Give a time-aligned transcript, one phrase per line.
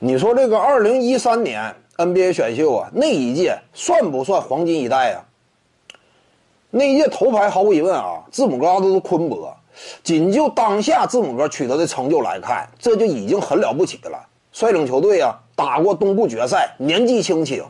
[0.00, 5.24] 你说这个二零一三年 NBA 选秀啊，那一届算不算黄金一代啊？
[6.70, 9.52] 那一届头牌毫无疑问啊，字母哥、阿德昆博。
[10.04, 14.24] 仅就当下字母哥取得的成就来看，这就已经很了不起了。
[14.52, 17.64] 率领球队啊打过东部决赛，年纪轻轻，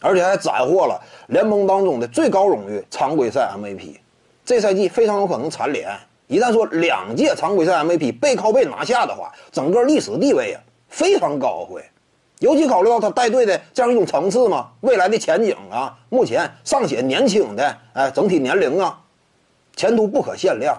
[0.00, 3.96] 而且还斩获了联盟当中的最高荣誉——常规赛 MVP。
[4.44, 5.88] 这赛季非常有可能蝉联。
[6.28, 10.60] 一旦说两届常规赛 MVP 背靠背拿下的话，整个历史地位啊
[10.92, 11.82] 非常高会。
[12.38, 19.00] 尤其考虑到他带队的这样一种层次嘛，未来的前景啊，目前尚且年轻的，哎，整体年龄啊，
[19.74, 20.76] 前途不可限量。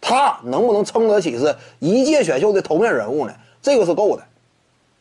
[0.00, 3.32] 他能不能撑得起是一届选秀的头面人物呢？
[3.62, 4.22] 这个是够的，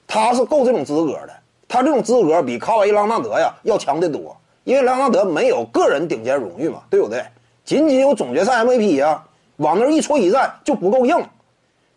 [0.05, 1.34] 他是够这种资格的。
[1.67, 7.25] 他这种资格比卡瓦伊·朗纳德呀要强得多，因为朗纳德没有个人顶尖荣誉嘛，对不对？
[7.64, 9.23] 仅仅有总决赛 MVP 呀，
[9.55, 11.16] 往那一戳一站就不够硬，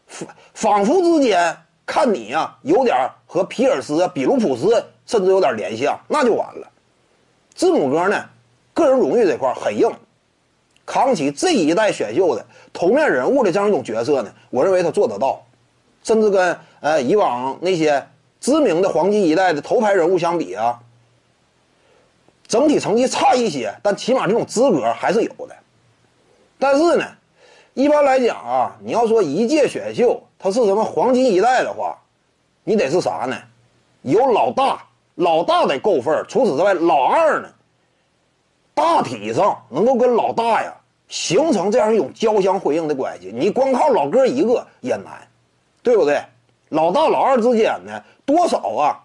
[0.06, 1.56] 仿仿佛之间
[1.86, 6.70] 看你呀有点和皮尔斯、比卢普斯甚至有点联系啊，那就完了。
[7.54, 8.24] 字母哥呢，
[8.72, 9.90] 个人荣誉这块很硬。
[10.86, 15.42] 扛起这一代选秀的头面人物的这样一种角色呢，我认为他做得到，
[16.02, 18.06] 甚至跟呃以往那些
[18.38, 20.78] 知名的黄金一代的头牌人物相比啊，
[22.46, 25.56] 整体成绩差一些，但起码这种资格还是有的。
[26.58, 27.06] 但是呢，
[27.74, 31.98] 一般来讲啊，你要说一届选秀他是什么黄金一代的话，
[32.62, 33.36] 你得是啥呢？
[34.02, 37.48] 有老大，老大得够份儿除此之外，老二呢？
[38.74, 40.72] 大体上能够跟老大呀
[41.08, 45.26] 形成这样一种交相辉映的关系，你光靠老哥一个也难，
[45.82, 46.22] 对不对？
[46.70, 49.00] 老大老二之间呢，多少啊，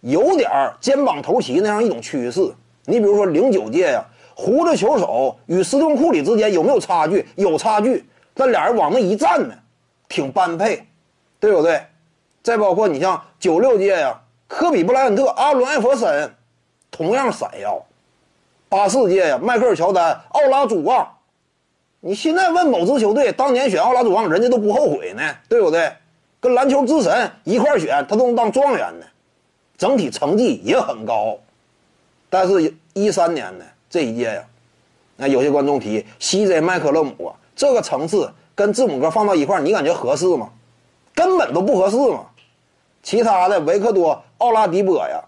[0.00, 2.52] 有点肩膀头齐那样一种趋势。
[2.84, 4.04] 你比如说零九届呀，
[4.38, 7.26] 胡子球手与斯顿库里之间有没有差距？
[7.36, 9.54] 有差距，但俩人往那一站呢，
[10.10, 10.86] 挺般配，
[11.40, 11.80] 对不对？
[12.42, 16.30] 再包括你像九六届呀，科比布莱恩特、阿伦艾弗森，
[16.90, 17.82] 同样闪耀。
[18.68, 21.08] 八四届呀，迈克尔乔丹、奥拉祖旺，
[22.00, 25.90] 你现在问某支球队当年选奥拉祖旺，人家都不后悔呢，对不对？
[26.40, 29.06] 跟篮球之神一块选，他都能当状元呢，
[29.78, 31.38] 整体成绩也很高。
[32.28, 34.44] 但是，一三年呢这一届呀，
[35.16, 40.50] 那有些观众提 CJ 麦克勒姆啊，这个层次跟字母哥放到一块，你感觉合适吗？
[41.14, 42.26] 根本都不合适嘛。
[43.02, 45.22] 其他的维克多、奥拉迪波呀，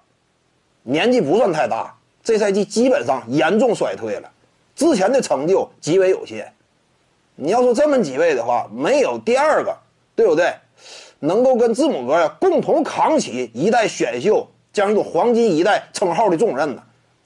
[0.83, 1.95] 年纪不算太大。
[2.25, 4.31] 这赛季基本上严重衰退了，
[4.77, 6.53] 之前的成就极为有限。
[7.37, 9.75] 你要说这么几位的话，没有第二个，
[10.15, 10.53] 对不对？
[11.21, 16.83] 能够跟字母哥呀共同扛起一代选秀这样一种黄金一代称号的重任呢，